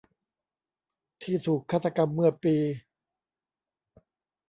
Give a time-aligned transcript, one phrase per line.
[1.21, 2.55] ที่ถูกฆาตกรรมเมื่อปี